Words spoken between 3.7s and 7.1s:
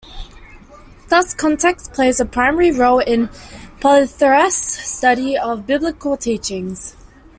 Poythress's study of Biblical teachings.